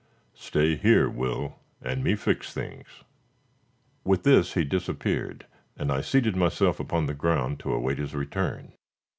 "Stay 0.33 0.75
here, 0.77 1.07
Will, 1.07 1.59
and 1.79 2.03
me 2.03 2.15
fix 2.15 2.51
things." 2.51 2.87
With 4.03 4.23
this 4.23 4.55
he 4.55 4.63
disappeared, 4.65 5.45
and 5.77 5.91
I 5.91 6.01
seated 6.01 6.35
myself 6.35 6.79
upon 6.79 7.05
the 7.05 7.13
ground 7.13 7.59
to 7.59 7.71
await 7.71 7.99
his 7.99 8.15
return. 8.15 8.73